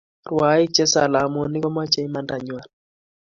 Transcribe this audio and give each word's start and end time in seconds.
Rwaik 0.29 0.69
che 0.75 0.83
salamonik 0.93 1.63
komache 1.63 1.99
imandanywan 2.07 2.67